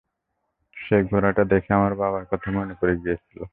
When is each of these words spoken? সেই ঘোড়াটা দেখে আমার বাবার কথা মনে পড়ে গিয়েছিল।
সেই 0.77 1.03
ঘোড়াটা 1.03 1.43
দেখে 1.43 1.73
আমার 1.73 1.93
বাবার 1.95 2.25
কথা 2.25 2.47
মনে 2.51 2.73
পড়ে 2.73 2.95
গিয়েছিল। 2.97 3.41